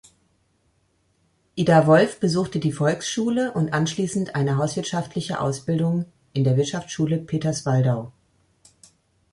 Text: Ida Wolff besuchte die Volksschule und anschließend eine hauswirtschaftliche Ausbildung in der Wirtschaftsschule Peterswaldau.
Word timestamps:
Ida 1.53 1.85
Wolff 1.85 2.19
besuchte 2.19 2.57
die 2.57 2.71
Volksschule 2.71 3.51
und 3.51 3.71
anschließend 3.71 4.33
eine 4.33 4.57
hauswirtschaftliche 4.57 5.39
Ausbildung 5.39 6.05
in 6.33 6.43
der 6.43 6.57
Wirtschaftsschule 6.57 7.19
Peterswaldau. 7.19 8.11